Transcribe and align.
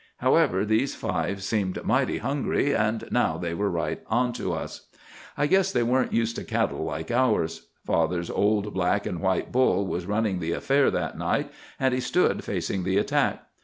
However, 0.17 0.65
these 0.65 0.95
five 0.95 1.43
seemed 1.43 1.85
mighty 1.85 2.17
hungry, 2.17 2.73
and 2.75 3.03
now 3.11 3.37
they 3.37 3.53
were 3.53 3.69
right 3.69 4.01
onto 4.07 4.51
us. 4.51 4.87
"I 5.37 5.45
guess 5.45 5.71
they 5.71 5.83
weren't 5.83 6.11
used 6.11 6.35
to 6.37 6.43
cattle 6.43 6.83
like 6.83 7.11
ours. 7.11 7.67
Father's 7.85 8.31
old 8.31 8.73
black 8.73 9.05
and 9.05 9.21
white 9.21 9.51
bull 9.51 9.85
was 9.85 10.07
running 10.07 10.39
the 10.39 10.53
affair 10.53 10.89
that 10.89 11.19
night, 11.19 11.51
and 11.79 11.93
he 11.93 11.99
stood 11.99 12.43
facing 12.43 12.81
the 12.83 12.97
attack. 12.97 13.45